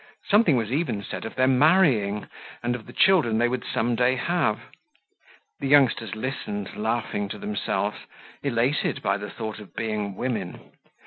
[0.29, 2.27] Something was even said of their marrying,
[2.63, 4.61] and of the children they would some day have.
[5.59, 7.97] The youngsters listened, laughing to themselves,
[8.41, 10.71] elated by the thought of being women.